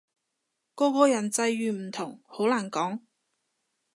[0.73, 3.01] 個個人際遇唔同，好難講